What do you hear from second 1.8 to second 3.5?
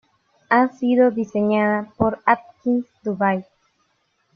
por Atkins, Dubái.